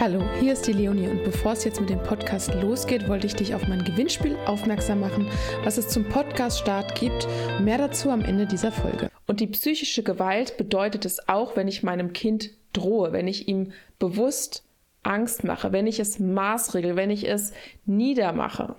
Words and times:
Hallo, 0.00 0.22
hier 0.38 0.52
ist 0.52 0.64
die 0.68 0.72
Leonie 0.72 1.08
und 1.08 1.24
bevor 1.24 1.54
es 1.54 1.64
jetzt 1.64 1.80
mit 1.80 1.90
dem 1.90 2.00
Podcast 2.00 2.54
losgeht, 2.54 3.08
wollte 3.08 3.26
ich 3.26 3.34
dich 3.34 3.52
auf 3.56 3.66
mein 3.66 3.82
Gewinnspiel 3.82 4.36
aufmerksam 4.46 5.00
machen, 5.00 5.28
was 5.64 5.76
es 5.76 5.88
zum 5.88 6.04
Podcast-Start 6.04 6.94
gibt. 6.94 7.26
Mehr 7.60 7.78
dazu 7.78 8.10
am 8.10 8.20
Ende 8.20 8.46
dieser 8.46 8.70
Folge. 8.70 9.10
Und 9.26 9.40
die 9.40 9.48
psychische 9.48 10.04
Gewalt 10.04 10.56
bedeutet 10.56 11.04
es 11.04 11.28
auch, 11.28 11.56
wenn 11.56 11.66
ich 11.66 11.82
meinem 11.82 12.12
Kind 12.12 12.50
drohe, 12.72 13.12
wenn 13.12 13.26
ich 13.26 13.48
ihm 13.48 13.72
bewusst 13.98 14.62
Angst 15.02 15.42
mache, 15.42 15.72
wenn 15.72 15.88
ich 15.88 15.98
es 15.98 16.20
maßregel, 16.20 16.94
wenn 16.94 17.10
ich 17.10 17.28
es 17.28 17.52
niedermache. 17.84 18.76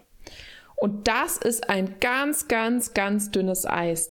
Und 0.77 1.09
das 1.09 1.38
ist 1.38 1.70
ein 1.70 1.95
ganz, 1.99 2.47
ganz, 2.47 2.93
ganz 2.93 3.29
dünnes 3.29 3.65
Eis. 3.65 4.07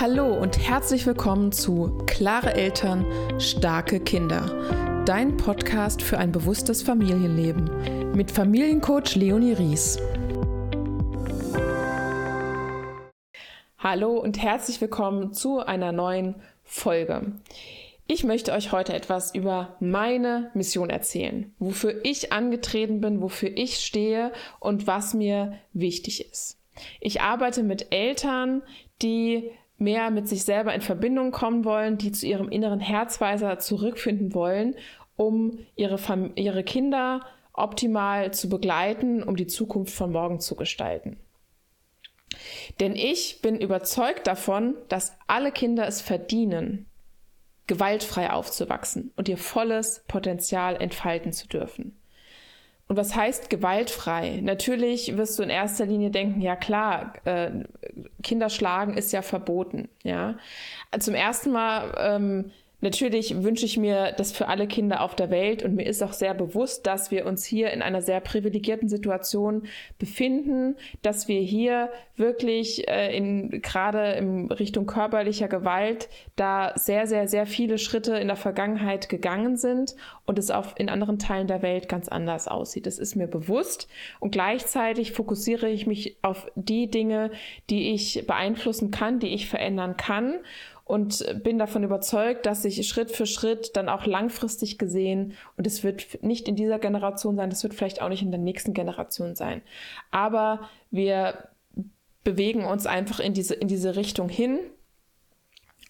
Hallo 0.00 0.34
und 0.34 0.58
herzlich 0.58 1.06
willkommen 1.06 1.52
zu 1.52 1.98
Klare 2.06 2.54
Eltern, 2.54 3.06
starke 3.38 4.00
Kinder. 4.00 5.04
Dein 5.06 5.36
Podcast 5.36 6.02
für 6.02 6.18
ein 6.18 6.32
bewusstes 6.32 6.82
Familienleben 6.82 8.12
mit 8.12 8.32
Familiencoach 8.32 9.14
Leonie 9.14 9.52
Ries. 9.52 10.00
Hallo 13.78 14.18
und 14.18 14.42
herzlich 14.42 14.80
willkommen 14.80 15.32
zu 15.32 15.60
einer 15.60 15.92
neuen 15.92 16.42
Folge. 16.64 17.32
Ich 18.08 18.24
möchte 18.24 18.52
euch 18.52 18.72
heute 18.72 18.94
etwas 18.94 19.32
über 19.32 19.76
meine 19.78 20.50
Mission 20.54 20.90
erzählen, 20.90 21.54
wofür 21.60 22.00
ich 22.02 22.32
angetreten 22.32 23.00
bin, 23.00 23.22
wofür 23.22 23.56
ich 23.56 23.76
stehe 23.76 24.32
und 24.58 24.88
was 24.88 25.14
mir 25.14 25.60
wichtig 25.72 26.28
ist. 26.28 26.58
Ich 27.00 27.20
arbeite 27.20 27.62
mit 27.62 27.94
Eltern, 27.94 28.62
die 29.00 29.52
mehr 29.78 30.10
mit 30.10 30.28
sich 30.28 30.44
selber 30.44 30.74
in 30.74 30.80
Verbindung 30.80 31.30
kommen 31.30 31.64
wollen, 31.64 31.98
die 31.98 32.12
zu 32.12 32.26
ihrem 32.26 32.48
inneren 32.48 32.80
Herzweiser 32.80 33.58
zurückfinden 33.58 34.34
wollen, 34.34 34.76
um 35.16 35.58
ihre, 35.76 35.98
Fam 35.98 36.32
ihre 36.36 36.64
Kinder 36.64 37.20
optimal 37.52 38.32
zu 38.32 38.48
begleiten, 38.48 39.22
um 39.22 39.36
die 39.36 39.46
Zukunft 39.46 39.94
von 39.94 40.12
morgen 40.12 40.40
zu 40.40 40.56
gestalten. 40.56 41.18
Denn 42.80 42.96
ich 42.96 43.40
bin 43.42 43.60
überzeugt 43.60 44.26
davon, 44.26 44.74
dass 44.88 45.16
alle 45.26 45.52
Kinder 45.52 45.86
es 45.86 46.00
verdienen, 46.00 46.86
gewaltfrei 47.66 48.30
aufzuwachsen 48.30 49.12
und 49.16 49.28
ihr 49.28 49.38
volles 49.38 50.04
Potenzial 50.08 50.76
entfalten 50.80 51.32
zu 51.32 51.46
dürfen. 51.46 51.96
Und 52.86 52.96
was 52.96 53.16
heißt 53.16 53.48
gewaltfrei? 53.48 54.40
Natürlich 54.42 55.16
wirst 55.16 55.38
du 55.38 55.42
in 55.42 55.48
erster 55.48 55.86
Linie 55.86 56.10
denken, 56.10 56.42
ja 56.42 56.54
klar, 56.54 57.14
äh, 57.24 57.64
Kinder 58.24 58.50
schlagen 58.50 58.94
ist 58.94 59.12
ja 59.12 59.22
verboten. 59.22 59.88
Ja, 60.02 60.36
zum 60.98 61.14
ersten 61.14 61.52
Mal 61.52 61.94
ähm, 61.98 62.50
Natürlich 62.84 63.42
wünsche 63.42 63.64
ich 63.64 63.78
mir 63.78 64.12
das 64.12 64.32
für 64.32 64.46
alle 64.46 64.66
Kinder 64.66 65.00
auf 65.00 65.16
der 65.16 65.30
Welt 65.30 65.62
und 65.62 65.74
mir 65.74 65.86
ist 65.86 66.02
auch 66.02 66.12
sehr 66.12 66.34
bewusst, 66.34 66.86
dass 66.86 67.10
wir 67.10 67.24
uns 67.24 67.42
hier 67.42 67.70
in 67.70 67.80
einer 67.80 68.02
sehr 68.02 68.20
privilegierten 68.20 68.90
Situation 68.90 69.62
befinden, 69.98 70.76
dass 71.00 71.26
wir 71.26 71.40
hier 71.40 71.88
wirklich 72.16 72.86
äh, 72.86 73.16
in 73.16 73.62
gerade 73.62 74.12
in 74.12 74.52
Richtung 74.52 74.84
körperlicher 74.84 75.48
Gewalt 75.48 76.10
da 76.36 76.74
sehr 76.76 77.06
sehr 77.06 77.26
sehr 77.26 77.46
viele 77.46 77.78
Schritte 77.78 78.18
in 78.18 78.26
der 78.26 78.36
Vergangenheit 78.36 79.08
gegangen 79.08 79.56
sind 79.56 79.96
und 80.26 80.38
es 80.38 80.50
auch 80.50 80.76
in 80.76 80.90
anderen 80.90 81.18
Teilen 81.18 81.46
der 81.46 81.62
Welt 81.62 81.88
ganz 81.88 82.08
anders 82.08 82.48
aussieht. 82.48 82.84
Das 82.84 82.98
ist 82.98 83.16
mir 83.16 83.28
bewusst 83.28 83.88
und 84.20 84.32
gleichzeitig 84.32 85.12
fokussiere 85.12 85.70
ich 85.70 85.86
mich 85.86 86.18
auf 86.20 86.48
die 86.54 86.90
Dinge, 86.90 87.30
die 87.70 87.94
ich 87.94 88.26
beeinflussen 88.26 88.90
kann, 88.90 89.20
die 89.20 89.32
ich 89.32 89.48
verändern 89.48 89.96
kann 89.96 90.34
und 90.84 91.24
bin 91.42 91.58
davon 91.58 91.82
überzeugt, 91.82 92.46
dass 92.46 92.62
sich 92.62 92.86
Schritt 92.86 93.10
für 93.10 93.26
Schritt 93.26 93.76
dann 93.76 93.88
auch 93.88 94.06
langfristig 94.06 94.78
gesehen, 94.78 95.34
und 95.56 95.66
es 95.66 95.82
wird 95.82 96.22
nicht 96.22 96.48
in 96.48 96.56
dieser 96.56 96.78
Generation 96.78 97.36
sein, 97.36 97.50
das 97.50 97.62
wird 97.62 97.74
vielleicht 97.74 98.02
auch 98.02 98.08
nicht 98.08 98.22
in 98.22 98.30
der 98.30 98.40
nächsten 98.40 98.74
Generation 98.74 99.34
sein, 99.34 99.62
aber 100.10 100.68
wir 100.90 101.48
bewegen 102.22 102.64
uns 102.64 102.86
einfach 102.86 103.20
in 103.20 103.34
diese, 103.34 103.54
in 103.54 103.68
diese 103.68 103.96
Richtung 103.96 104.28
hin. 104.28 104.58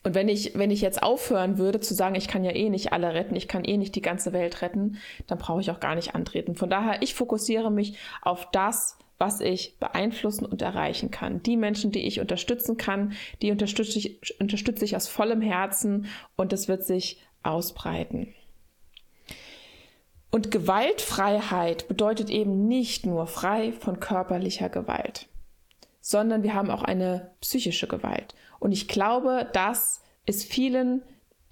Und 0.03 0.15
wenn 0.15 0.29
ich, 0.29 0.59
wenn 0.59 0.71
ich 0.71 0.83
jetzt 0.83 1.03
aufhören 1.03 1.57
würde 1.57 1.81
zu 1.81 1.95
sagen, 1.95 2.15
ich 2.15 2.29
kann 2.29 2.45
ja 2.45 2.51
eh 2.51 2.69
nicht 2.69 2.93
alle 2.93 3.15
retten, 3.15 3.37
ich 3.37 3.49
kann 3.49 3.65
eh 3.65 3.79
nicht 3.79 3.95
die 3.95 4.03
ganze 4.03 4.35
Welt 4.35 4.61
retten, 4.61 4.99
dann 5.27 5.39
brauche 5.39 5.63
ich 5.63 5.71
auch 5.71 5.81
gar 5.81 5.95
nicht 5.95 6.15
antreten. 6.15 6.57
Von 6.57 6.69
daher, 6.69 7.01
ich 7.01 7.15
fokussiere 7.15 7.71
mich 7.71 7.97
auf 8.21 8.51
das, 8.51 8.99
was 9.19 9.41
ich 9.41 9.79
beeinflussen 9.79 10.45
und 10.45 10.63
erreichen 10.63 11.11
kann. 11.11 11.43
Die 11.43 11.57
Menschen, 11.57 11.93
die 11.93 12.07
ich 12.07 12.21
unterstützen 12.21 12.77
kann, 12.77 13.13
die 13.43 13.51
unterstütze 13.51 13.99
ich, 13.99 14.41
unterstütze 14.41 14.85
ich 14.85 14.97
aus 14.97 15.09
vollem 15.09 15.41
Herzen 15.41 16.07
und 16.37 16.53
es 16.53 16.69
wird 16.69 16.85
sich 16.85 17.23
ausbreiten. 17.43 18.35
Und 20.31 20.51
Gewaltfreiheit 20.51 21.87
bedeutet 21.87 22.29
eben 22.29 22.67
nicht 22.67 23.07
nur 23.07 23.29
frei 23.29 23.73
von 23.73 24.01
körperlicher 24.01 24.69
Gewalt, 24.69 25.29
sondern 26.01 26.43
wir 26.43 26.55
haben 26.55 26.71
auch 26.71 26.83
eine 26.83 27.31
psychische 27.41 27.87
Gewalt. 27.87 28.35
Und 28.59 28.73
ich 28.73 28.89
glaube, 28.89 29.49
das 29.53 30.03
ist 30.27 30.51
vielen 30.51 31.03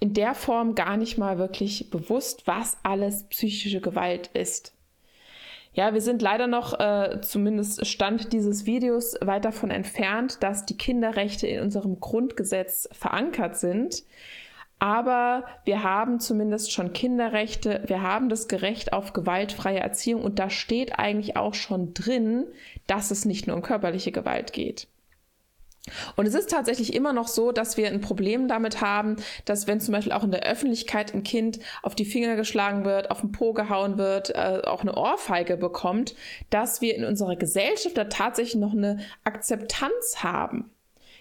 in 0.01 0.13
der 0.13 0.35
Form 0.35 0.75
gar 0.75 0.97
nicht 0.97 1.17
mal 1.17 1.37
wirklich 1.37 1.89
bewusst, 1.89 2.45
was 2.45 2.75
alles 2.83 3.23
psychische 3.29 3.79
Gewalt 3.79 4.27
ist. 4.33 4.73
Ja, 5.73 5.93
wir 5.93 6.01
sind 6.01 6.21
leider 6.21 6.45
noch, 6.45 6.79
äh, 6.79 7.19
zumindest 7.21 7.87
Stand 7.87 8.31
dieses 8.31 8.67
Videos, 8.67 9.15
weit 9.21 9.45
davon 9.45 9.71
entfernt, 9.71 10.37
dass 10.41 10.65
die 10.65 10.77
Kinderrechte 10.77 11.47
in 11.47 11.61
unserem 11.61 11.99
Grundgesetz 11.99 12.87
verankert 12.91 13.57
sind. 13.57 14.03
Aber 14.77 15.45
wir 15.65 15.81
haben 15.83 16.19
zumindest 16.19 16.71
schon 16.73 16.93
Kinderrechte, 16.93 17.83
wir 17.87 18.01
haben 18.01 18.29
das 18.29 18.47
Gerecht 18.47 18.93
auf 18.93 19.13
gewaltfreie 19.13 19.79
Erziehung 19.79 20.23
und 20.23 20.39
da 20.39 20.49
steht 20.49 20.99
eigentlich 20.99 21.37
auch 21.37 21.53
schon 21.53 21.93
drin, 21.93 22.45
dass 22.85 23.09
es 23.09 23.25
nicht 23.25 23.47
nur 23.47 23.55
um 23.55 23.61
körperliche 23.63 24.11
Gewalt 24.11 24.53
geht. 24.53 24.87
Und 26.15 26.27
es 26.27 26.33
ist 26.33 26.49
tatsächlich 26.49 26.93
immer 26.93 27.11
noch 27.11 27.27
so, 27.27 27.51
dass 27.51 27.75
wir 27.75 27.87
ein 27.87 27.99
Problem 27.99 28.47
damit 28.47 28.79
haben, 28.79 29.17
dass 29.43 29.67
wenn 29.67 29.81
zum 29.81 29.93
Beispiel 29.93 30.13
auch 30.13 30.23
in 30.23 30.31
der 30.31 30.43
Öffentlichkeit 30.43 31.13
ein 31.13 31.23
Kind 31.23 31.59
auf 31.81 31.93
die 31.93 32.05
Finger 32.05 32.35
geschlagen 32.37 32.85
wird, 32.85 33.11
auf 33.11 33.19
den 33.19 33.33
Po 33.33 33.51
gehauen 33.53 33.97
wird, 33.97 34.29
äh, 34.29 34.61
auch 34.65 34.81
eine 34.81 34.95
Ohrfeige 34.95 35.57
bekommt, 35.57 36.15
dass 36.49 36.79
wir 36.79 36.95
in 36.95 37.03
unserer 37.03 37.35
Gesellschaft 37.35 37.97
da 37.97 38.05
tatsächlich 38.05 38.55
noch 38.55 38.71
eine 38.71 38.99
Akzeptanz 39.25 40.23
haben. 40.23 40.71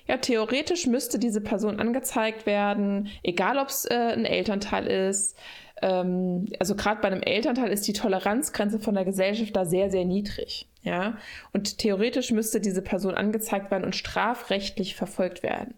Ja, 0.07 0.17
theoretisch 0.17 0.87
müsste 0.87 1.19
diese 1.19 1.41
Person 1.41 1.81
angezeigt 1.81 2.47
werden, 2.47 3.09
egal 3.23 3.59
ob 3.59 3.69
es 3.69 3.85
äh, 3.85 3.95
ein 3.95 4.25
Elternteil 4.25 4.87
ist. 4.87 5.37
Ähm, 5.81 6.47
also 6.61 6.77
gerade 6.77 7.01
bei 7.01 7.09
einem 7.09 7.23
Elternteil 7.23 7.71
ist 7.71 7.87
die 7.87 7.93
Toleranzgrenze 7.93 8.79
von 8.79 8.95
der 8.95 9.05
Gesellschaft 9.05 9.55
da 9.57 9.65
sehr, 9.65 9.91
sehr 9.91 10.05
niedrig. 10.05 10.69
Ja, 10.85 11.17
und 11.53 11.79
theoretisch 11.79 12.33
müsste 12.33 12.61
diese 12.61 12.83
Person 12.83 13.15
angezeigt 13.15 13.71
werden 13.71 13.85
und 13.85 13.95
strafrechtlich 13.95 14.97
verfolgt 14.97 15.45
werden. 15.45 15.75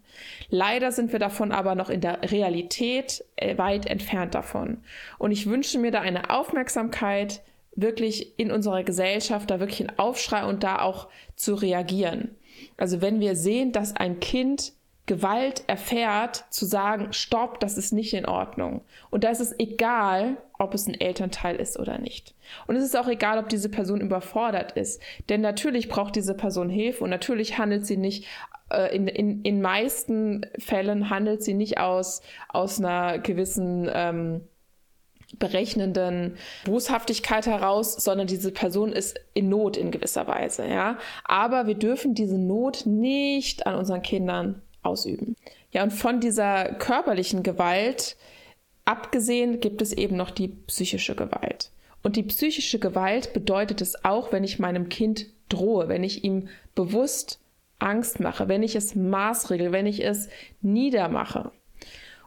Leider 0.48 0.92
sind 0.92 1.12
wir 1.12 1.18
davon 1.18 1.52
aber 1.52 1.74
noch 1.74 1.90
in 1.90 2.00
der 2.00 2.30
Realität 2.30 3.22
äh, 3.36 3.58
weit 3.58 3.84
entfernt 3.84 4.34
davon. 4.34 4.78
Und 5.18 5.30
ich 5.30 5.46
wünsche 5.46 5.78
mir 5.78 5.90
da 5.90 6.00
eine 6.00 6.30
Aufmerksamkeit 6.30 7.42
wirklich 7.76 8.38
in 8.38 8.50
unserer 8.50 8.82
Gesellschaft, 8.82 9.50
da 9.50 9.60
wirklich 9.60 9.82
ein 9.82 9.98
Aufschrei 9.98 10.46
und 10.46 10.62
da 10.62 10.80
auch 10.80 11.08
zu 11.36 11.54
reagieren. 11.54 12.34
Also 12.78 13.02
wenn 13.02 13.20
wir 13.20 13.36
sehen, 13.36 13.72
dass 13.72 13.94
ein 13.94 14.20
Kind 14.20 14.72
Gewalt 15.06 15.64
erfährt, 15.66 16.46
zu 16.48 16.64
sagen, 16.64 17.12
stopp, 17.12 17.60
das 17.60 17.76
ist 17.76 17.92
nicht 17.92 18.14
in 18.14 18.24
Ordnung. 18.24 18.80
Und 19.10 19.22
da 19.22 19.28
ist 19.28 19.40
es 19.40 19.54
egal, 19.58 20.38
ob 20.58 20.72
es 20.72 20.86
ein 20.86 20.98
Elternteil 20.98 21.56
ist 21.56 21.78
oder 21.78 21.98
nicht. 21.98 22.34
Und 22.66 22.76
es 22.76 22.84
ist 22.84 22.96
auch 22.96 23.08
egal, 23.08 23.38
ob 23.38 23.50
diese 23.50 23.68
Person 23.68 24.00
überfordert 24.00 24.72
ist. 24.72 25.02
Denn 25.28 25.42
natürlich 25.42 25.88
braucht 25.88 26.16
diese 26.16 26.34
Person 26.34 26.70
Hilfe 26.70 27.04
und 27.04 27.10
natürlich 27.10 27.58
handelt 27.58 27.86
sie 27.86 27.98
nicht, 27.98 28.26
äh, 28.70 28.96
in, 28.96 29.06
in, 29.06 29.42
in 29.42 29.60
meisten 29.60 30.46
Fällen 30.58 31.10
handelt 31.10 31.42
sie 31.42 31.54
nicht 31.54 31.78
aus, 31.78 32.22
aus 32.48 32.78
einer 32.78 33.18
gewissen 33.18 33.90
ähm, 33.92 34.40
berechnenden 35.38 36.36
Boshaftigkeit 36.64 37.46
heraus, 37.46 37.94
sondern 37.94 38.26
diese 38.26 38.52
Person 38.52 38.92
ist 38.92 39.20
in 39.34 39.50
Not 39.50 39.76
in 39.76 39.90
gewisser 39.90 40.26
Weise, 40.26 40.66
ja. 40.66 40.96
Aber 41.24 41.66
wir 41.66 41.74
dürfen 41.74 42.14
diese 42.14 42.38
Not 42.38 42.86
nicht 42.86 43.66
an 43.66 43.74
unseren 43.74 44.02
Kindern 44.02 44.62
ausüben. 44.84 45.36
Ja, 45.70 45.82
und 45.82 45.92
von 45.92 46.20
dieser 46.20 46.74
körperlichen 46.74 47.42
Gewalt 47.42 48.16
abgesehen 48.84 49.60
gibt 49.60 49.82
es 49.82 49.92
eben 49.92 50.16
noch 50.16 50.30
die 50.30 50.48
psychische 50.48 51.14
Gewalt. 51.14 51.70
Und 52.02 52.16
die 52.16 52.22
psychische 52.22 52.78
Gewalt 52.78 53.32
bedeutet 53.32 53.80
es 53.80 54.04
auch, 54.04 54.30
wenn 54.30 54.44
ich 54.44 54.58
meinem 54.58 54.88
Kind 54.88 55.26
drohe, 55.48 55.88
wenn 55.88 56.04
ich 56.04 56.22
ihm 56.22 56.48
bewusst 56.74 57.40
Angst 57.78 58.20
mache, 58.20 58.48
wenn 58.48 58.62
ich 58.62 58.76
es 58.76 58.94
maßregel, 58.94 59.72
wenn 59.72 59.86
ich 59.86 60.04
es 60.04 60.28
niedermache. 60.60 61.50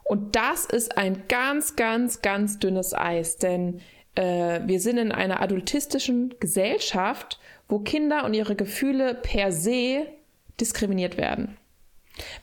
Und 0.04 0.36
das 0.36 0.65
ist 0.65 0.98
ein 0.98 1.24
ganz, 1.27 1.75
ganz, 1.75 2.21
ganz 2.21 2.59
dünnes 2.59 2.94
Eis, 2.94 3.38
denn 3.38 3.81
äh, 4.15 4.62
wir 4.65 4.80
sind 4.80 4.98
in 4.98 5.12
einer 5.12 5.42
adultistischen 5.42 6.33
Gesellschaft, 6.39 7.39
wo 7.68 7.80
Kinder 7.80 8.24
und 8.25 8.33
ihre 8.33 8.56
Gefühle 8.56 9.15
per 9.15 9.51
se 9.51 10.07
diskriminiert 10.59 11.18
werden. 11.18 11.57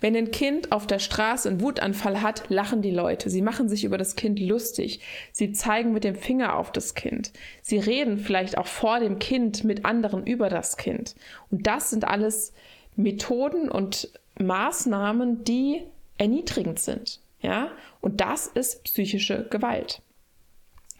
Wenn 0.00 0.16
ein 0.16 0.30
Kind 0.30 0.72
auf 0.72 0.86
der 0.86 0.98
Straße 0.98 1.48
einen 1.48 1.60
Wutanfall 1.60 2.22
hat, 2.22 2.44
lachen 2.48 2.82
die 2.82 2.90
Leute. 2.90 3.30
Sie 3.30 3.42
machen 3.42 3.68
sich 3.68 3.84
über 3.84 3.98
das 3.98 4.16
Kind 4.16 4.38
lustig. 4.38 5.00
Sie 5.32 5.52
zeigen 5.52 5.92
mit 5.92 6.04
dem 6.04 6.16
Finger 6.16 6.56
auf 6.56 6.72
das 6.72 6.94
Kind. 6.94 7.32
Sie 7.62 7.78
reden 7.78 8.18
vielleicht 8.18 8.58
auch 8.58 8.66
vor 8.66 9.00
dem 9.00 9.18
Kind 9.18 9.64
mit 9.64 9.84
anderen 9.84 10.26
über 10.26 10.48
das 10.48 10.76
Kind. 10.76 11.14
Und 11.50 11.66
das 11.66 11.90
sind 11.90 12.04
alles 12.06 12.52
Methoden 12.96 13.68
und 13.68 14.10
Maßnahmen, 14.38 15.44
die 15.44 15.82
erniedrigend 16.18 16.78
sind. 16.78 17.20
Ja? 17.40 17.70
Und 18.00 18.20
das 18.20 18.46
ist 18.46 18.84
psychische 18.84 19.46
Gewalt. 19.50 20.00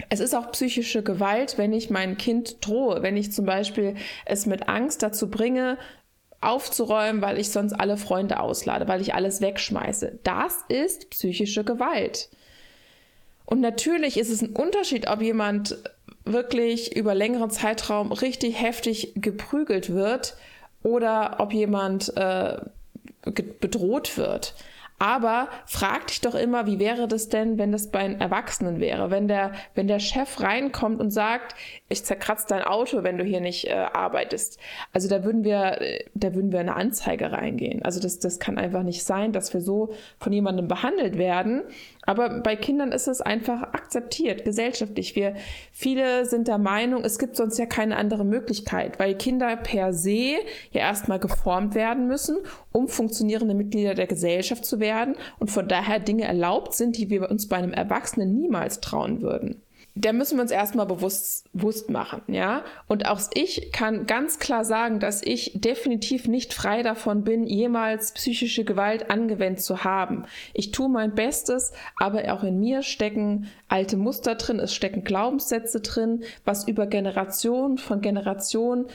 Es 0.09 0.21
ist 0.21 0.35
auch 0.35 0.51
psychische 0.53 1.03
Gewalt, 1.03 1.57
wenn 1.57 1.73
ich 1.73 1.89
mein 1.89 2.19
Kind 2.19 2.67
drohe, 2.67 3.03
wenn 3.03 3.17
ich 3.17 3.33
zum 3.33 3.47
Beispiel 3.47 3.95
es 4.27 4.45
mit 4.45 4.69
Angst 4.69 5.03
dazu 5.03 5.31
bringe, 5.31 5.79
aufzuräumen, 6.45 7.23
weil 7.23 7.39
ich 7.39 7.51
sonst 7.51 7.73
alle 7.73 7.97
Freunde 7.97 8.41
auslade, 8.41 8.89
weil 8.89 9.01
ich 9.01 9.15
alles 9.15 9.41
wegschmeiße. 9.41 10.19
Das 10.23 10.65
ist 10.69 11.11
psychische 11.11 11.65
Gewalt. 11.65 12.29
Und 13.47 13.61
natürlich 13.61 14.17
ist 14.17 14.31
es 14.31 14.43
ein 14.43 14.51
Unterschied, 14.51 15.09
ob 15.09 15.21
jemand 15.21 15.77
wirklich 16.25 16.97
über 16.97 17.15
längeren 17.15 17.51
Zeitraum 17.51 18.13
richtig 18.13 18.61
heftig 18.61 19.13
geprügelt 19.17 19.93
wird 19.93 20.37
oder 20.83 21.37
ob 21.39 21.53
jemand 21.53 22.17
äh, 22.17 22.57
bedroht 23.61 24.17
wird. 24.17 24.55
Aber 24.99 25.49
frag 25.67 26.07
dich 26.07 26.21
doch 26.21 26.35
immer, 26.35 26.67
wie 26.67 26.79
wäre 26.79 27.09
das 27.09 27.29
denn, 27.29 27.59
wenn 27.59 27.73
das 27.73 27.91
bei 27.91 27.99
einem 27.99 28.21
Erwachsenen 28.21 28.81
wäre? 28.81 29.11
Wenn 29.11 29.27
der, 29.27 29.53
wenn 29.75 29.89
der 29.89 29.99
Chef 29.99 30.41
reinkommt 30.41 31.01
und 31.01 31.11
sagt, 31.11 31.57
ich 31.89 32.05
zerkratze 32.05 32.47
dein 32.49 32.63
Auto, 32.63 33.03
wenn 33.03 33.19
du 33.19 33.25
hier 33.25 33.41
nicht 33.41 33.67
äh, 33.67 33.73
arbeitest. 33.73 34.59
Also 34.93 35.09
da 35.09 35.25
würden 35.25 35.43
wir, 35.43 35.81
äh, 35.81 36.05
da 36.15 36.35
würden 36.35 36.53
wir 36.53 36.61
eine 36.61 36.77
Anzeige 36.77 37.33
reingehen. 37.33 37.85
Also 37.85 38.01
das, 38.01 38.21
das 38.21 38.39
kann 38.39 38.57
einfach 38.57 38.85
nicht 38.85 39.05
sein, 39.05 39.33
dass 39.33 39.53
wir 39.53 39.61
so 39.61 39.95
von 40.19 40.33
jemandem 40.33 40.69
behandelt 40.69 41.19
werden. 41.19 41.65
Aber 42.07 42.41
bei 42.41 42.57
Kindern 42.57 42.93
ist 42.93 43.09
es 43.09 43.21
einfach 43.21 43.63
akzeptiert, 43.63 44.45
gesellschaftlich. 44.45 45.17
Wir, 45.17 45.35
viele 45.73 46.27
sind 46.27 46.49
der 46.49 46.59
Meinung, 46.59 47.05
es 47.05 47.19
gibt 47.19 47.37
sonst 47.37 47.59
ja 47.59 47.67
keine 47.67 47.97
andere 47.97 48.25
Möglichkeit, 48.25 48.99
weil 48.99 49.17
Kinder 49.17 49.57
per 49.57 49.93
se 49.93 50.37
ja 50.71 50.81
erstmal 50.81 51.19
geformt 51.19 51.75
werden 51.75 52.07
müssen, 52.07 52.39
um 52.73 52.89
funktionierende 52.89 53.55
Mitglieder 53.55 53.95
der 53.95 54.07
Gesellschaft 54.07 54.65
zu 54.65 54.81
werden 54.81 55.17
und 55.39 55.51
von 55.51 55.69
daher 55.69 56.01
Dinge 56.01 56.25
erlaubt 56.25 56.75
sind, 56.75 56.97
die 56.97 57.11
wir 57.11 57.31
uns 57.31 57.49
bei 57.49 57.57
einem 57.57 57.73
Erwachsenen 57.73 58.35
niemals 58.35 58.81
trauen 58.81 59.23
würden 59.23 59.63
da 59.97 60.13
müssen 60.13 60.39
wir 60.39 60.43
uns 60.43 60.51
erstmal 60.51 60.87
bewusst, 60.87 61.49
bewusst 61.53 61.89
machen, 61.89 62.23
ja. 62.27 62.65
Und 62.89 63.07
auch 63.07 63.21
ich 63.33 63.71
kann 63.71 64.07
ganz 64.07 64.41
klar 64.41 64.65
sagen, 64.65 64.99
dass 64.99 65.23
ich 65.23 65.53
definitiv 65.55 66.27
nicht 66.27 66.53
frei 66.53 66.83
davon 66.83 67.23
bin, 67.23 67.47
jemals 67.47 68.13
psychische 68.13 68.65
Gewalt 68.65 69.11
angewendet 69.11 69.63
zu 69.63 69.85
haben. 69.85 70.25
Ich 70.53 70.73
tue 70.73 70.89
mein 70.89 71.15
Bestes, 71.15 71.73
aber 71.97 72.33
auch 72.33 72.43
in 72.43 72.59
mir 72.59 72.83
stecken 72.83 73.49
alte 73.69 73.97
Muster 73.97 74.35
drin, 74.35 74.59
es 74.59 74.75
stecken 74.75 75.05
Glaubenssätze 75.05 75.81
drin, 75.81 76.25
was 76.45 76.67
über 76.67 76.87
Generationen 76.87 77.79
von 77.79 78.01
Generationen 78.01 78.87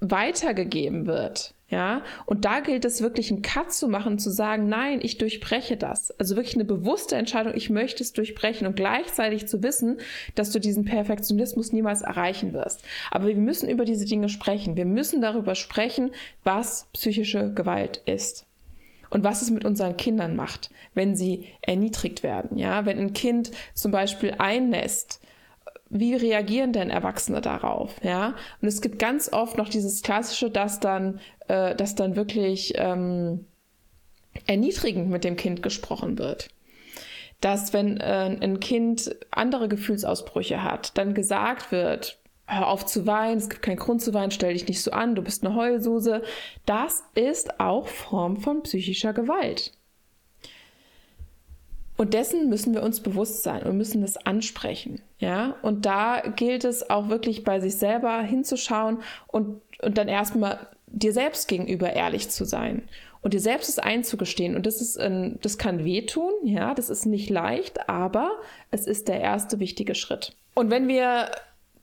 weitergegeben 0.00 1.06
wird. 1.06 1.52
Ja, 1.70 2.02
und 2.24 2.46
da 2.46 2.60
gilt 2.60 2.86
es 2.86 3.02
wirklich 3.02 3.30
einen 3.30 3.42
Cut 3.42 3.74
zu 3.74 3.88
machen 3.88 4.18
zu 4.18 4.30
sagen, 4.30 4.70
nein, 4.70 5.00
ich 5.02 5.18
durchbreche 5.18 5.76
das. 5.76 6.10
Also 6.18 6.34
wirklich 6.34 6.54
eine 6.54 6.64
bewusste 6.64 7.16
Entscheidung, 7.16 7.52
ich 7.54 7.68
möchte 7.68 8.02
es 8.02 8.14
durchbrechen 8.14 8.66
und 8.66 8.74
gleichzeitig 8.74 9.48
zu 9.48 9.62
wissen, 9.62 9.98
dass 10.34 10.50
du 10.50 10.60
diesen 10.60 10.86
Perfektionismus 10.86 11.72
niemals 11.72 12.00
erreichen 12.00 12.54
wirst. 12.54 12.82
Aber 13.10 13.26
wir 13.26 13.36
müssen 13.36 13.68
über 13.68 13.84
diese 13.84 14.06
Dinge 14.06 14.30
sprechen. 14.30 14.78
Wir 14.78 14.86
müssen 14.86 15.20
darüber 15.20 15.54
sprechen, 15.54 16.12
was 16.42 16.88
psychische 16.94 17.52
Gewalt 17.52 17.98
ist. 18.06 18.46
Und 19.10 19.24
was 19.24 19.42
es 19.42 19.50
mit 19.50 19.66
unseren 19.66 19.98
Kindern 19.98 20.36
macht, 20.36 20.70
wenn 20.94 21.16
sie 21.16 21.48
erniedrigt 21.60 22.22
werden. 22.22 22.56
Ja, 22.56 22.86
wenn 22.86 22.98
ein 22.98 23.12
Kind 23.12 23.50
zum 23.74 23.90
Beispiel 23.90 24.34
einnässt, 24.38 25.20
wie 25.90 26.14
reagieren 26.14 26.72
denn 26.72 26.90
Erwachsene 26.90 27.40
darauf? 27.40 27.94
Ja, 28.02 28.34
und 28.60 28.68
es 28.68 28.80
gibt 28.80 28.98
ganz 28.98 29.32
oft 29.32 29.56
noch 29.56 29.68
dieses 29.68 30.02
klassische, 30.02 30.50
dass 30.50 30.80
dann, 30.80 31.20
äh, 31.48 31.74
dass 31.74 31.94
dann 31.94 32.16
wirklich 32.16 32.74
ähm, 32.76 33.46
erniedrigend 34.46 35.10
mit 35.10 35.24
dem 35.24 35.36
Kind 35.36 35.62
gesprochen 35.62 36.18
wird. 36.18 36.48
Dass 37.40 37.72
wenn 37.72 37.98
äh, 37.98 38.36
ein 38.40 38.60
Kind 38.60 39.14
andere 39.30 39.68
Gefühlsausbrüche 39.68 40.62
hat, 40.62 40.96
dann 40.98 41.14
gesagt 41.14 41.70
wird, 41.72 42.18
hör 42.46 42.68
auf 42.68 42.86
zu 42.86 43.06
weinen, 43.06 43.38
es 43.38 43.48
gibt 43.48 43.62
keinen 43.62 43.76
Grund 43.76 44.02
zu 44.02 44.14
weinen, 44.14 44.30
stell 44.30 44.54
dich 44.54 44.66
nicht 44.66 44.82
so 44.82 44.90
an, 44.90 45.14
du 45.14 45.22
bist 45.22 45.44
eine 45.44 45.54
Heulsuse. 45.54 46.22
Das 46.66 47.04
ist 47.14 47.60
auch 47.60 47.86
Form 47.86 48.38
von 48.38 48.62
psychischer 48.62 49.12
Gewalt. 49.12 49.72
Und 51.96 52.14
dessen 52.14 52.48
müssen 52.48 52.74
wir 52.74 52.82
uns 52.84 53.00
bewusst 53.00 53.42
sein 53.42 53.64
und 53.64 53.76
müssen 53.76 54.02
das 54.02 54.16
ansprechen. 54.16 55.02
Ja, 55.18 55.56
und 55.62 55.84
da 55.84 56.20
gilt 56.20 56.64
es 56.64 56.88
auch 56.90 57.08
wirklich 57.08 57.42
bei 57.42 57.58
sich 57.58 57.76
selber 57.76 58.22
hinzuschauen 58.22 59.02
und, 59.26 59.60
und 59.82 59.98
dann 59.98 60.06
erstmal 60.06 60.68
dir 60.90 61.12
selbst 61.12 61.48
gegenüber 61.48 61.92
ehrlich 61.92 62.30
zu 62.30 62.44
sein 62.44 62.82
und 63.20 63.34
dir 63.34 63.40
selbst 63.40 63.68
es 63.68 63.78
einzugestehen. 63.78 64.56
Und 64.56 64.66
das 64.66 64.80
ist, 64.80 64.98
ein, 64.98 65.38
das 65.42 65.58
kann 65.58 65.84
wehtun, 65.84 66.32
ja, 66.44 66.74
das 66.74 66.90
ist 66.90 67.06
nicht 67.06 67.30
leicht, 67.30 67.88
aber 67.88 68.32
es 68.70 68.86
ist 68.86 69.08
der 69.08 69.20
erste 69.20 69.58
wichtige 69.60 69.94
Schritt. 69.94 70.34
Und 70.54 70.70
wenn 70.70 70.88
wir 70.88 71.30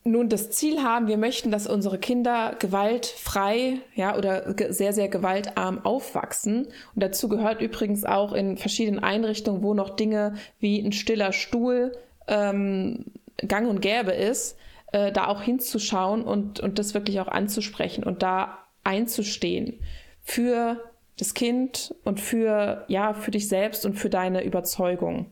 nun 0.08 0.30
das 0.30 0.52
Ziel 0.52 0.84
haben, 0.84 1.08
wir 1.08 1.18
möchten, 1.18 1.50
dass 1.50 1.66
unsere 1.66 1.98
Kinder 1.98 2.56
gewaltfrei, 2.60 3.80
ja, 3.96 4.16
oder 4.16 4.56
sehr, 4.72 4.94
sehr 4.94 5.08
gewaltarm 5.08 5.84
aufwachsen. 5.84 6.68
Und 6.94 7.04
dazu 7.04 7.28
gehört 7.28 7.60
übrigens 7.60 8.06
auch 8.06 8.34
in 8.34 8.58
verschiedenen 8.58 9.04
Einrichtungen, 9.04 9.64
wo 9.64 9.74
noch 9.74 9.96
Dinge 9.96 10.36
wie 10.60 10.80
ein 10.80 10.92
stiller 10.92 11.34
Stuhl 11.34 11.92
ähm, 12.28 13.06
gang 13.48 13.68
und 13.68 13.82
gäbe 13.82 14.12
ist, 14.12 14.58
äh, 14.92 15.12
da 15.12 15.28
auch 15.28 15.42
hinzuschauen 15.42 16.24
und, 16.24 16.60
und 16.60 16.78
das 16.78 16.94
wirklich 16.94 17.20
auch 17.20 17.28
anzusprechen 17.28 18.04
und 18.04 18.22
da 18.22 18.60
einzustehen 18.86 19.80
für 20.24 20.80
das 21.18 21.34
Kind 21.34 21.94
und 22.04 22.20
für, 22.20 22.86
ja, 22.88 23.14
für 23.14 23.32
dich 23.32 23.48
selbst 23.48 23.86
und 23.86 23.94
für 23.94 24.10
deine 24.10 24.44
Überzeugung. 24.44 25.32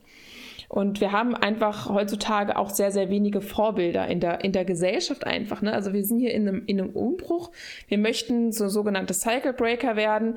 Und 0.68 1.00
wir 1.00 1.12
haben 1.12 1.34
einfach 1.36 1.88
heutzutage 1.88 2.56
auch 2.56 2.70
sehr, 2.70 2.90
sehr 2.90 3.10
wenige 3.10 3.40
Vorbilder 3.40 4.08
in 4.08 4.18
der, 4.18 4.42
in 4.42 4.52
der 4.52 4.64
Gesellschaft 4.64 5.26
einfach. 5.26 5.62
Ne? 5.62 5.72
Also 5.72 5.92
wir 5.92 6.04
sind 6.04 6.18
hier 6.18 6.32
in 6.32 6.48
einem, 6.48 6.62
in 6.66 6.80
einem 6.80 6.90
Umbruch. 6.90 7.50
Wir 7.86 7.98
möchten 7.98 8.50
so 8.50 8.68
sogenannte 8.68 9.14
Cycle 9.14 9.52
Breaker 9.52 9.94
werden, 9.94 10.36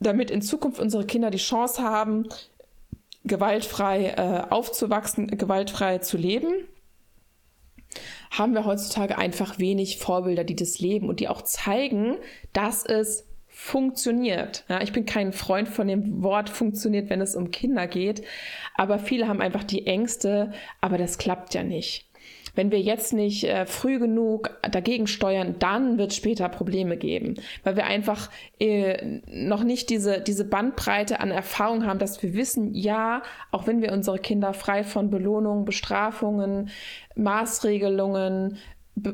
damit 0.00 0.30
in 0.30 0.42
Zukunft 0.42 0.80
unsere 0.80 1.06
Kinder 1.06 1.30
die 1.30 1.38
Chance 1.38 1.82
haben, 1.82 2.28
gewaltfrei 3.24 4.14
äh, 4.16 4.52
aufzuwachsen, 4.52 5.28
gewaltfrei 5.28 5.98
zu 5.98 6.18
leben 6.18 6.66
haben 8.38 8.54
wir 8.54 8.64
heutzutage 8.64 9.18
einfach 9.18 9.58
wenig 9.58 9.98
Vorbilder, 9.98 10.44
die 10.44 10.56
das 10.56 10.78
leben 10.78 11.08
und 11.08 11.20
die 11.20 11.28
auch 11.28 11.42
zeigen, 11.42 12.16
dass 12.52 12.84
es 12.84 13.26
funktioniert. 13.48 14.64
Ja, 14.68 14.82
ich 14.82 14.92
bin 14.92 15.06
kein 15.06 15.32
Freund 15.32 15.68
von 15.68 15.86
dem 15.86 16.22
Wort 16.22 16.50
funktioniert, 16.50 17.08
wenn 17.08 17.20
es 17.20 17.36
um 17.36 17.52
Kinder 17.52 17.86
geht, 17.86 18.22
aber 18.74 18.98
viele 18.98 19.28
haben 19.28 19.40
einfach 19.40 19.62
die 19.62 19.86
Ängste, 19.86 20.52
aber 20.80 20.98
das 20.98 21.18
klappt 21.18 21.54
ja 21.54 21.62
nicht. 21.62 22.06
Wenn 22.54 22.70
wir 22.70 22.80
jetzt 22.80 23.12
nicht 23.12 23.44
äh, 23.44 23.66
früh 23.66 23.98
genug 23.98 24.50
dagegen 24.70 25.06
steuern, 25.06 25.56
dann 25.58 25.98
wird 25.98 26.12
es 26.12 26.16
später 26.16 26.48
Probleme 26.48 26.96
geben, 26.96 27.34
weil 27.64 27.76
wir 27.76 27.86
einfach 27.86 28.30
äh, 28.60 29.20
noch 29.26 29.64
nicht 29.64 29.90
diese, 29.90 30.20
diese 30.20 30.44
Bandbreite 30.44 31.20
an 31.20 31.30
Erfahrung 31.30 31.84
haben, 31.84 31.98
dass 31.98 32.22
wir 32.22 32.34
wissen, 32.34 32.74
ja, 32.74 33.22
auch 33.50 33.66
wenn 33.66 33.82
wir 33.82 33.92
unsere 33.92 34.18
Kinder 34.18 34.54
frei 34.54 34.84
von 34.84 35.10
Belohnungen, 35.10 35.64
Bestrafungen, 35.64 36.70
Maßregelungen, 37.16 38.58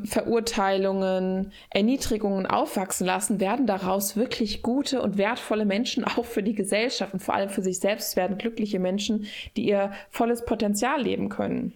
Verurteilungen, 0.05 1.53
Erniedrigungen 1.71 2.47
aufwachsen 2.47 3.07
lassen, 3.07 3.41
werden 3.41 3.67
daraus 3.67 4.15
wirklich 4.15 4.63
gute 4.63 5.01
und 5.01 5.17
wertvolle 5.17 5.65
Menschen 5.65 6.05
auch 6.05 6.27
für 6.27 6.43
die 6.43 6.55
Gesellschaft 6.55 7.15
und 7.15 7.21
vor 7.21 7.35
allem 7.35 7.49
für 7.49 7.63
sich 7.63 7.81
selbst 7.81 8.15
werden 8.15 8.37
glückliche 8.37 8.79
Menschen, 8.79 9.27
die 9.57 9.67
ihr 9.67 9.93
volles 10.11 10.45
Potenzial 10.45 11.01
leben 11.01 11.31
können. 11.31 11.73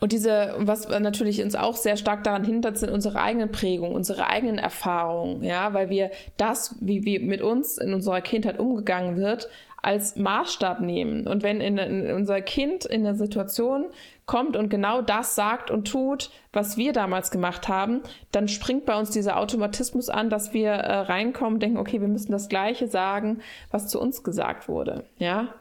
Und 0.00 0.12
diese, 0.12 0.54
was 0.58 0.88
natürlich 0.88 1.42
uns 1.42 1.56
auch 1.56 1.76
sehr 1.76 1.96
stark 1.96 2.22
daran 2.22 2.44
hindert, 2.44 2.78
sind 2.78 2.90
unsere 2.90 3.20
eigenen 3.20 3.50
Prägungen, 3.50 3.96
unsere 3.96 4.28
eigenen 4.28 4.58
Erfahrungen, 4.58 5.42
ja, 5.42 5.74
weil 5.74 5.90
wir 5.90 6.10
das, 6.36 6.76
wie, 6.80 7.04
wie 7.04 7.18
mit 7.18 7.42
uns 7.42 7.78
in 7.78 7.92
unserer 7.92 8.20
Kindheit 8.20 8.60
umgegangen 8.60 9.16
wird, 9.16 9.48
als 9.82 10.16
Maßstab 10.16 10.80
nehmen. 10.80 11.26
Und 11.26 11.42
wenn 11.42 11.60
in, 11.60 11.78
in 11.78 12.12
unser 12.12 12.40
Kind 12.40 12.84
in 12.84 13.04
der 13.04 13.14
Situation 13.14 13.86
kommt 14.26 14.56
und 14.56 14.68
genau 14.68 15.02
das 15.02 15.34
sagt 15.34 15.70
und 15.70 15.88
tut, 15.88 16.30
was 16.52 16.76
wir 16.76 16.92
damals 16.92 17.30
gemacht 17.30 17.68
haben, 17.68 18.02
dann 18.32 18.48
springt 18.48 18.86
bei 18.86 18.98
uns 18.98 19.10
dieser 19.10 19.38
Automatismus 19.38 20.10
an, 20.10 20.30
dass 20.30 20.52
wir 20.52 20.70
äh, 20.72 20.98
reinkommen, 21.00 21.60
denken, 21.60 21.78
okay, 21.78 22.00
wir 22.00 22.08
müssen 22.08 22.32
das 22.32 22.48
Gleiche 22.48 22.88
sagen, 22.88 23.40
was 23.70 23.88
zu 23.88 24.00
uns 24.00 24.22
gesagt 24.22 24.68
wurde. 24.68 25.04
Ja, 25.18 25.54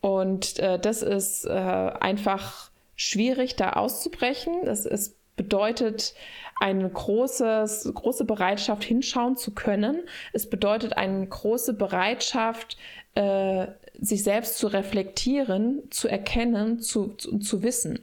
und 0.00 0.58
äh, 0.58 0.78
das 0.78 1.02
ist 1.02 1.44
äh, 1.44 1.50
einfach 1.50 2.67
schwierig, 2.98 3.56
da 3.56 3.70
auszubrechen. 3.70 4.66
Das 4.66 4.84
ist 4.84 5.16
bedeutet 5.38 6.14
eine 6.60 6.90
große, 6.90 7.64
große 7.94 8.24
Bereitschaft, 8.26 8.84
hinschauen 8.84 9.36
zu 9.36 9.54
können. 9.54 10.02
Es 10.34 10.50
bedeutet 10.50 10.98
eine 10.98 11.26
große 11.26 11.72
Bereitschaft, 11.72 12.76
äh, 13.14 13.68
sich 13.98 14.22
selbst 14.22 14.58
zu 14.58 14.66
reflektieren, 14.66 15.84
zu 15.90 16.08
erkennen, 16.08 16.80
zu, 16.80 17.14
zu, 17.14 17.38
zu 17.38 17.62
wissen. 17.62 18.00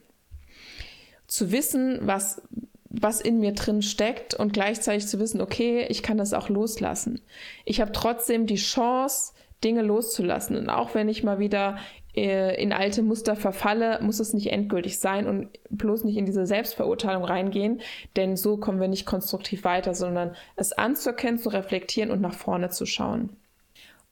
Zu 1.27 1.51
wissen, 1.51 1.99
was, 2.01 2.41
was 2.85 3.19
in 3.19 3.39
mir 3.39 3.51
drin 3.51 3.81
steckt 3.81 4.33
und 4.33 4.53
gleichzeitig 4.53 5.07
zu 5.07 5.19
wissen, 5.19 5.41
okay, 5.41 5.85
ich 5.89 6.01
kann 6.01 6.17
das 6.17 6.33
auch 6.33 6.49
loslassen. 6.49 7.21
Ich 7.65 7.81
habe 7.81 7.91
trotzdem 7.91 8.47
die 8.47 8.55
Chance, 8.55 9.33
Dinge 9.63 9.81
loszulassen. 9.81 10.57
Und 10.57 10.69
auch 10.69 10.93
wenn 10.93 11.09
ich 11.09 11.24
mal 11.24 11.39
wieder 11.39 11.77
äh, 12.15 12.62
in 12.62 12.71
alte 12.71 13.01
Muster 13.01 13.35
verfalle, 13.35 14.00
muss 14.01 14.19
es 14.19 14.33
nicht 14.33 14.51
endgültig 14.51 15.00
sein 15.00 15.27
und 15.27 15.50
bloß 15.69 16.03
nicht 16.03 16.17
in 16.17 16.25
diese 16.25 16.45
Selbstverurteilung 16.45 17.24
reingehen, 17.24 17.81
denn 18.15 18.38
so 18.38 18.57
kommen 18.57 18.79
wir 18.79 18.88
nicht 18.88 19.05
konstruktiv 19.05 19.63
weiter, 19.63 19.93
sondern 19.93 20.35
es 20.55 20.71
anzuerkennen, 20.74 21.39
zu 21.39 21.50
reflektieren 21.50 22.12
und 22.12 22.21
nach 22.21 22.33
vorne 22.33 22.69
zu 22.69 22.85
schauen. 22.85 23.29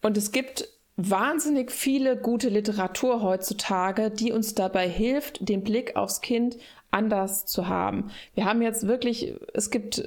Und 0.02 0.18
es 0.18 0.32
gibt 0.32 0.68
wahnsinnig 0.98 1.72
viele 1.72 2.18
gute 2.18 2.50
Literatur 2.50 3.22
heutzutage, 3.22 4.12
die 4.12 4.32
uns 4.32 4.54
dabei 4.54 4.88
hilft, 4.88 5.48
den 5.48 5.64
Blick 5.64 5.96
aufs 5.96 6.22
Kind 6.22 6.58
anders 6.92 7.46
zu 7.46 7.68
haben. 7.68 8.12
Wir 8.36 8.46
haben 8.46 8.62
jetzt 8.62 8.88
wirklich, 8.88 9.34
es 9.54 9.72
gibt 9.72 10.04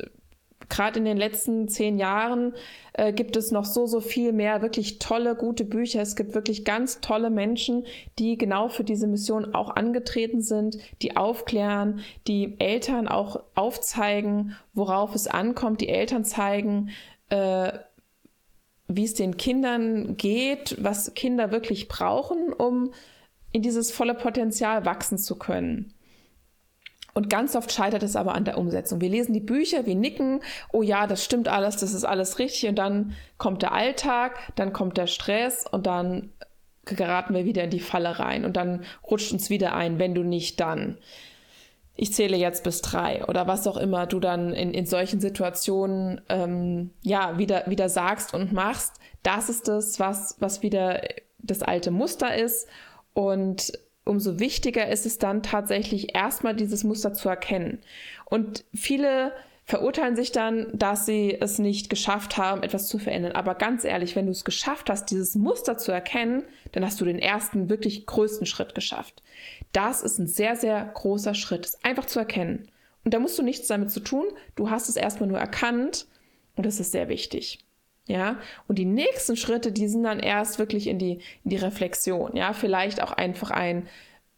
gerade 0.68 0.98
in 0.98 1.04
den 1.04 1.16
letzten 1.16 1.68
zehn 1.68 1.98
Jahren 1.98 2.54
äh, 2.92 3.12
gibt 3.12 3.36
es 3.36 3.50
noch 3.50 3.64
so, 3.64 3.86
so 3.86 4.00
viel 4.00 4.32
mehr 4.32 4.62
wirklich 4.62 4.98
tolle, 4.98 5.34
gute 5.34 5.64
Bücher. 5.64 6.00
Es 6.00 6.16
gibt 6.16 6.34
wirklich 6.34 6.64
ganz 6.64 7.00
tolle 7.00 7.30
Menschen, 7.30 7.86
die 8.18 8.36
genau 8.36 8.68
für 8.68 8.84
diese 8.84 9.06
Mission 9.06 9.54
auch 9.54 9.76
angetreten 9.76 10.42
sind, 10.42 10.78
die 11.02 11.16
aufklären, 11.16 12.00
die 12.26 12.56
Eltern 12.58 13.08
auch 13.08 13.42
aufzeigen, 13.54 14.56
worauf 14.74 15.14
es 15.14 15.26
ankommt. 15.26 15.80
Die 15.80 15.88
Eltern 15.88 16.24
zeigen, 16.24 16.90
äh, 17.28 17.72
wie 18.88 19.04
es 19.04 19.14
den 19.14 19.36
Kindern 19.36 20.16
geht, 20.16 20.76
was 20.80 21.14
Kinder 21.14 21.50
wirklich 21.50 21.88
brauchen, 21.88 22.52
um 22.52 22.92
in 23.52 23.62
dieses 23.62 23.90
volle 23.90 24.14
Potenzial 24.14 24.84
wachsen 24.84 25.18
zu 25.18 25.36
können. 25.36 25.92
Und 27.16 27.30
ganz 27.30 27.56
oft 27.56 27.72
scheitert 27.72 28.02
es 28.02 28.14
aber 28.14 28.34
an 28.34 28.44
der 28.44 28.58
Umsetzung. 28.58 29.00
Wir 29.00 29.08
lesen 29.08 29.32
die 29.32 29.40
Bücher, 29.40 29.86
wir 29.86 29.94
nicken, 29.94 30.40
oh 30.70 30.82
ja, 30.82 31.06
das 31.06 31.24
stimmt 31.24 31.48
alles, 31.48 31.78
das 31.78 31.94
ist 31.94 32.04
alles 32.04 32.38
richtig. 32.38 32.68
Und 32.68 32.76
dann 32.76 33.14
kommt 33.38 33.62
der 33.62 33.72
Alltag, 33.72 34.38
dann 34.54 34.74
kommt 34.74 34.98
der 34.98 35.06
Stress 35.06 35.66
und 35.66 35.86
dann 35.86 36.34
geraten 36.84 37.32
wir 37.32 37.46
wieder 37.46 37.64
in 37.64 37.70
die 37.70 37.80
Falle 37.80 38.18
rein. 38.18 38.44
Und 38.44 38.58
dann 38.58 38.84
rutscht 39.10 39.32
uns 39.32 39.48
wieder 39.48 39.74
ein, 39.74 39.98
wenn 39.98 40.14
du 40.14 40.24
nicht 40.24 40.60
dann. 40.60 40.98
Ich 41.94 42.12
zähle 42.12 42.36
jetzt 42.36 42.64
bis 42.64 42.82
drei 42.82 43.24
oder 43.24 43.46
was 43.46 43.66
auch 43.66 43.78
immer 43.78 44.06
du 44.06 44.20
dann 44.20 44.52
in, 44.52 44.74
in 44.74 44.84
solchen 44.84 45.18
Situationen 45.18 46.20
ähm, 46.28 46.90
ja 47.00 47.38
wieder, 47.38 47.64
wieder 47.66 47.88
sagst 47.88 48.34
und 48.34 48.52
machst. 48.52 48.92
Das 49.22 49.48
ist 49.48 49.68
das, 49.68 49.98
was, 49.98 50.36
was 50.38 50.60
wieder 50.60 51.00
das 51.38 51.62
alte 51.62 51.90
Muster 51.90 52.36
ist. 52.36 52.68
Und 53.14 53.72
umso 54.06 54.38
wichtiger 54.38 54.88
ist 54.88 55.04
es 55.04 55.18
dann 55.18 55.42
tatsächlich 55.42 56.14
erstmal 56.14 56.54
dieses 56.54 56.84
Muster 56.84 57.12
zu 57.12 57.28
erkennen. 57.28 57.80
Und 58.24 58.64
viele 58.72 59.32
verurteilen 59.64 60.14
sich 60.14 60.30
dann, 60.30 60.68
dass 60.72 61.06
sie 61.06 61.36
es 61.40 61.58
nicht 61.58 61.90
geschafft 61.90 62.38
haben, 62.38 62.62
etwas 62.62 62.86
zu 62.86 62.98
verändern. 62.98 63.32
Aber 63.32 63.56
ganz 63.56 63.84
ehrlich, 63.84 64.14
wenn 64.14 64.26
du 64.26 64.32
es 64.32 64.44
geschafft 64.44 64.88
hast, 64.88 65.10
dieses 65.10 65.34
Muster 65.34 65.76
zu 65.76 65.90
erkennen, 65.90 66.44
dann 66.70 66.84
hast 66.84 67.00
du 67.00 67.04
den 67.04 67.18
ersten, 67.18 67.68
wirklich 67.68 68.06
größten 68.06 68.46
Schritt 68.46 68.76
geschafft. 68.76 69.22
Das 69.72 70.02
ist 70.02 70.18
ein 70.18 70.28
sehr, 70.28 70.54
sehr 70.54 70.84
großer 70.94 71.34
Schritt, 71.34 71.66
es 71.66 71.84
einfach 71.84 72.06
zu 72.06 72.20
erkennen. 72.20 72.70
Und 73.04 73.12
da 73.12 73.18
musst 73.18 73.38
du 73.38 73.42
nichts 73.42 73.66
damit 73.66 73.90
zu 73.90 74.00
tun. 74.00 74.26
Du 74.54 74.70
hast 74.70 74.88
es 74.88 74.96
erstmal 74.96 75.28
nur 75.28 75.38
erkannt 75.38 76.06
und 76.54 76.64
das 76.64 76.78
ist 76.78 76.92
sehr 76.92 77.08
wichtig. 77.08 77.65
Ja, 78.08 78.38
und 78.68 78.78
die 78.78 78.84
nächsten 78.84 79.36
Schritte, 79.36 79.72
die 79.72 79.88
sind 79.88 80.04
dann 80.04 80.20
erst 80.20 80.60
wirklich 80.60 80.86
in 80.86 80.98
die, 80.98 81.14
in 81.44 81.50
die 81.50 81.56
Reflexion. 81.56 82.36
Ja, 82.36 82.52
vielleicht 82.52 83.02
auch 83.02 83.12
einfach 83.12 83.50
ein, 83.50 83.88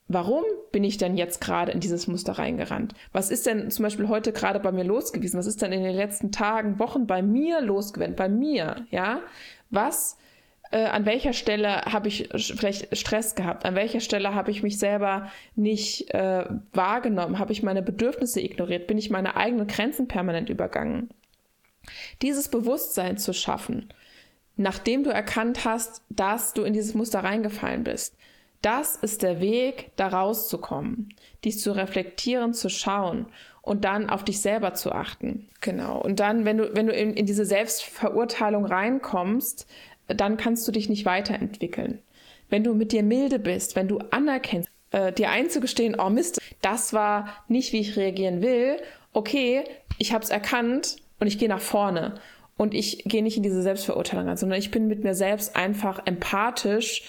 warum 0.08 0.42
bin 0.72 0.84
ich 0.84 0.96
denn 0.96 1.18
jetzt 1.18 1.40
gerade 1.40 1.72
in 1.72 1.80
dieses 1.80 2.06
Muster 2.06 2.32
reingerannt? 2.32 2.94
Was 3.12 3.30
ist 3.30 3.46
denn 3.46 3.70
zum 3.70 3.82
Beispiel 3.82 4.08
heute 4.08 4.32
gerade 4.32 4.58
bei 4.58 4.72
mir 4.72 4.84
los 4.84 5.12
gewesen? 5.12 5.38
Was 5.38 5.46
ist 5.46 5.60
denn 5.60 5.72
in 5.72 5.84
den 5.84 5.94
letzten 5.94 6.32
Tagen, 6.32 6.78
Wochen 6.78 7.06
bei 7.06 7.20
mir 7.22 7.60
losgewesen? 7.60 8.16
Bei 8.16 8.30
mir, 8.30 8.86
ja? 8.90 9.20
Was, 9.68 10.16
äh, 10.70 10.84
an 10.84 11.04
welcher 11.04 11.34
Stelle 11.34 11.82
habe 11.82 12.08
ich 12.08 12.30
vielleicht 12.34 12.96
Stress 12.96 13.34
gehabt? 13.34 13.66
An 13.66 13.74
welcher 13.74 14.00
Stelle 14.00 14.34
habe 14.34 14.50
ich 14.50 14.62
mich 14.62 14.78
selber 14.78 15.30
nicht 15.56 16.12
äh, 16.14 16.46
wahrgenommen? 16.72 17.38
Habe 17.38 17.52
ich 17.52 17.62
meine 17.62 17.82
Bedürfnisse 17.82 18.40
ignoriert? 18.40 18.86
Bin 18.86 18.96
ich 18.96 19.10
meine 19.10 19.36
eigenen 19.36 19.66
Grenzen 19.66 20.08
permanent 20.08 20.48
übergangen? 20.48 21.10
Dieses 22.22 22.48
Bewusstsein 22.48 23.18
zu 23.18 23.32
schaffen, 23.32 23.92
nachdem 24.56 25.04
du 25.04 25.10
erkannt 25.10 25.64
hast, 25.64 26.02
dass 26.10 26.52
du 26.54 26.62
in 26.62 26.72
dieses 26.72 26.94
Muster 26.94 27.20
reingefallen 27.20 27.84
bist, 27.84 28.14
das 28.62 28.96
ist 28.96 29.22
der 29.22 29.40
Weg, 29.40 29.92
da 29.96 30.08
rauszukommen, 30.08 31.14
dich 31.44 31.60
zu 31.60 31.72
reflektieren, 31.72 32.54
zu 32.54 32.68
schauen 32.68 33.26
und 33.62 33.84
dann 33.84 34.10
auf 34.10 34.24
dich 34.24 34.40
selber 34.40 34.74
zu 34.74 34.90
achten. 34.92 35.48
Genau. 35.60 36.00
Und 36.00 36.18
dann, 36.20 36.44
wenn 36.44 36.58
du, 36.58 36.74
wenn 36.74 36.88
du 36.88 36.92
in, 36.92 37.14
in 37.14 37.26
diese 37.26 37.44
Selbstverurteilung 37.44 38.64
reinkommst, 38.64 39.66
dann 40.08 40.36
kannst 40.36 40.66
du 40.66 40.72
dich 40.72 40.88
nicht 40.88 41.04
weiterentwickeln. 41.04 42.00
Wenn 42.48 42.64
du 42.64 42.74
mit 42.74 42.92
dir 42.92 43.02
milde 43.02 43.38
bist, 43.38 43.76
wenn 43.76 43.88
du 43.88 43.98
anerkennst, 44.10 44.70
äh, 44.90 45.12
dir 45.12 45.30
einzugestehen, 45.30 45.96
oh 46.00 46.08
Mist, 46.08 46.40
das 46.62 46.92
war 46.92 47.44
nicht, 47.46 47.72
wie 47.72 47.80
ich 47.80 47.96
reagieren 47.96 48.42
will, 48.42 48.78
okay, 49.12 49.64
ich 49.98 50.12
habe 50.12 50.24
es 50.24 50.30
erkannt 50.30 50.96
und 51.20 51.26
ich 51.26 51.38
gehe 51.38 51.48
nach 51.48 51.60
vorne 51.60 52.14
und 52.56 52.74
ich 52.74 53.04
gehe 53.04 53.22
nicht 53.22 53.36
in 53.36 53.42
diese 53.42 53.62
Selbstverurteilung 53.62 54.28
an, 54.28 54.36
sondern 54.36 54.58
ich 54.58 54.70
bin 54.70 54.88
mit 54.88 55.04
mir 55.04 55.14
selbst 55.14 55.56
einfach 55.56 56.02
empathisch 56.04 57.04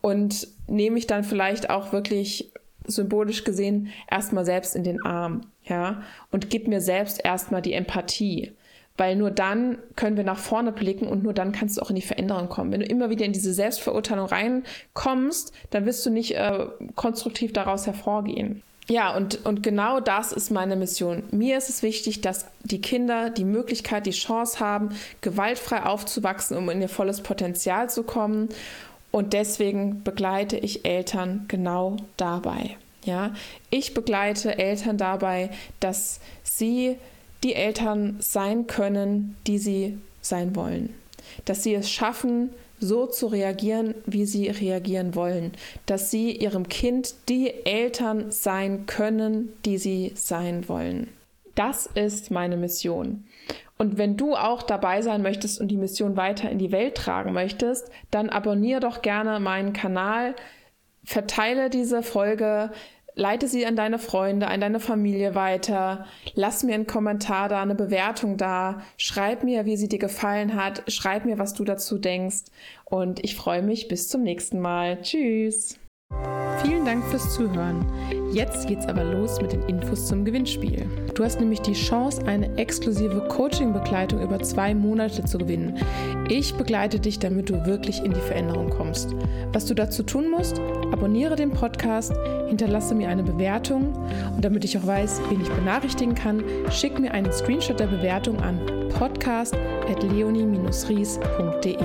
und 0.00 0.48
nehme 0.66 0.94
mich 0.94 1.06
dann 1.06 1.24
vielleicht 1.24 1.70
auch 1.70 1.92
wirklich 1.92 2.52
symbolisch 2.86 3.44
gesehen 3.44 3.90
erstmal 4.10 4.44
selbst 4.44 4.76
in 4.76 4.84
den 4.84 5.04
Arm, 5.04 5.42
ja, 5.64 6.02
und 6.30 6.50
gib 6.50 6.68
mir 6.68 6.80
selbst 6.80 7.24
erstmal 7.24 7.62
die 7.62 7.72
Empathie. 7.72 8.52
Weil 8.96 9.16
nur 9.16 9.32
dann 9.32 9.78
können 9.96 10.16
wir 10.16 10.22
nach 10.22 10.38
vorne 10.38 10.70
blicken 10.70 11.08
und 11.08 11.24
nur 11.24 11.32
dann 11.32 11.50
kannst 11.50 11.76
du 11.76 11.82
auch 11.82 11.90
in 11.90 11.96
die 11.96 12.02
Veränderung 12.02 12.48
kommen. 12.48 12.70
Wenn 12.70 12.80
du 12.80 12.86
immer 12.86 13.10
wieder 13.10 13.24
in 13.24 13.32
diese 13.32 13.52
Selbstverurteilung 13.52 14.26
reinkommst, 14.26 15.52
dann 15.70 15.84
wirst 15.84 16.06
du 16.06 16.10
nicht 16.10 16.36
äh, 16.36 16.66
konstruktiv 16.94 17.52
daraus 17.52 17.86
hervorgehen. 17.86 18.62
Ja, 18.86 19.16
und, 19.16 19.46
und 19.46 19.62
genau 19.62 20.00
das 20.00 20.32
ist 20.32 20.50
meine 20.50 20.76
Mission. 20.76 21.22
Mir 21.30 21.56
ist 21.56 21.70
es 21.70 21.82
wichtig, 21.82 22.20
dass 22.20 22.46
die 22.62 22.82
Kinder 22.82 23.30
die 23.30 23.44
Möglichkeit, 23.44 24.04
die 24.04 24.10
Chance 24.10 24.60
haben, 24.60 24.90
gewaltfrei 25.22 25.84
aufzuwachsen, 25.84 26.56
um 26.56 26.68
in 26.68 26.82
ihr 26.82 26.90
volles 26.90 27.22
Potenzial 27.22 27.88
zu 27.88 28.02
kommen. 28.02 28.50
Und 29.10 29.32
deswegen 29.32 30.02
begleite 30.02 30.58
ich 30.58 30.84
Eltern 30.84 31.46
genau 31.48 31.96
dabei. 32.16 32.76
Ja, 33.04 33.34
ich 33.70 33.94
begleite 33.94 34.58
Eltern 34.58 34.98
dabei, 34.98 35.50
dass 35.80 36.20
sie 36.42 36.96
die 37.42 37.54
Eltern 37.54 38.16
sein 38.20 38.66
können, 38.66 39.36
die 39.46 39.58
sie 39.58 39.98
sein 40.20 40.56
wollen. 40.56 40.94
Dass 41.44 41.62
sie 41.62 41.74
es 41.74 41.90
schaffen, 41.90 42.50
so 42.84 43.06
zu 43.06 43.26
reagieren, 43.26 43.94
wie 44.06 44.26
sie 44.26 44.48
reagieren 44.48 45.14
wollen, 45.14 45.52
dass 45.86 46.10
sie 46.10 46.32
ihrem 46.32 46.68
Kind 46.68 47.14
die 47.28 47.52
Eltern 47.64 48.30
sein 48.30 48.86
können, 48.86 49.52
die 49.64 49.78
sie 49.78 50.12
sein 50.14 50.68
wollen. 50.68 51.08
Das 51.54 51.86
ist 51.86 52.30
meine 52.30 52.56
Mission. 52.56 53.24
Und 53.76 53.98
wenn 53.98 54.16
du 54.16 54.34
auch 54.34 54.62
dabei 54.62 55.02
sein 55.02 55.22
möchtest 55.22 55.60
und 55.60 55.68
die 55.68 55.76
Mission 55.76 56.16
weiter 56.16 56.50
in 56.50 56.58
die 56.58 56.72
Welt 56.72 56.96
tragen 56.96 57.32
möchtest, 57.32 57.90
dann 58.10 58.30
abonniere 58.30 58.80
doch 58.80 59.02
gerne 59.02 59.40
meinen 59.40 59.72
Kanal, 59.72 60.34
verteile 61.04 61.70
diese 61.70 62.02
Folge, 62.02 62.70
leite 63.14 63.48
sie 63.48 63.66
an 63.66 63.76
deine 63.76 63.98
Freunde, 63.98 64.48
an 64.48 64.60
deine 64.60 64.80
Familie 64.80 65.34
weiter. 65.34 66.06
Lass 66.34 66.62
mir 66.62 66.74
einen 66.74 66.86
Kommentar 66.86 67.48
da, 67.48 67.62
eine 67.62 67.74
Bewertung 67.74 68.36
da. 68.36 68.82
Schreib 68.96 69.44
mir, 69.44 69.64
wie 69.64 69.76
sie 69.76 69.88
dir 69.88 69.98
gefallen 69.98 70.54
hat. 70.54 70.82
Schreib 70.92 71.24
mir, 71.24 71.38
was 71.38 71.54
du 71.54 71.64
dazu 71.64 71.98
denkst. 71.98 72.44
Und 72.84 73.22
ich 73.24 73.36
freue 73.36 73.62
mich 73.62 73.88
bis 73.88 74.08
zum 74.08 74.22
nächsten 74.22 74.60
Mal. 74.60 75.00
Tschüss. 75.02 75.78
Vielen 76.62 76.84
Dank 76.84 77.04
fürs 77.04 77.32
Zuhören. 77.34 77.84
Jetzt 78.32 78.66
geht's 78.66 78.86
aber 78.86 79.04
los 79.04 79.40
mit 79.40 79.52
den 79.52 79.62
Infos 79.64 80.06
zum 80.06 80.24
Gewinnspiel. 80.24 80.86
Du 81.14 81.22
hast 81.22 81.38
nämlich 81.38 81.60
die 81.60 81.74
Chance, 81.74 82.26
eine 82.26 82.56
exklusive 82.56 83.28
Coaching-Begleitung 83.28 84.22
über 84.22 84.40
zwei 84.40 84.74
Monate 84.74 85.24
zu 85.24 85.38
gewinnen. 85.38 85.78
Ich 86.28 86.54
begleite 86.54 86.98
dich, 87.00 87.18
damit 87.18 87.50
du 87.50 87.66
wirklich 87.66 88.02
in 88.02 88.12
die 88.12 88.20
Veränderung 88.20 88.70
kommst. 88.70 89.14
Was 89.52 89.66
du 89.66 89.74
dazu 89.74 90.02
tun 90.02 90.30
musst, 90.30 90.58
abonniere 90.90 91.36
den 91.36 91.50
Podcast, 91.50 92.14
hinterlasse 92.48 92.94
mir 92.94 93.08
eine 93.08 93.22
Bewertung 93.22 93.92
und 94.34 94.42
damit 94.44 94.64
ich 94.64 94.78
auch 94.78 94.86
weiß, 94.86 95.20
wen 95.28 95.42
ich 95.42 95.50
benachrichtigen 95.50 96.14
kann, 96.14 96.42
schick 96.70 96.98
mir 96.98 97.12
einen 97.12 97.30
Screenshot 97.30 97.78
der 97.78 97.88
Bewertung 97.88 98.40
an 98.40 98.58
podcast.leonie-ries.de. 98.98 101.76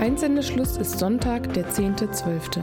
Einsendeschluss 0.00 0.78
ist 0.78 0.98
Sonntag, 0.98 1.52
der 1.52 1.68
10.12. 1.68 2.62